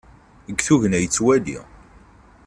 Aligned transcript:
Deg 0.47 0.59
tugna 0.67 0.97
yettwali. 0.99 1.57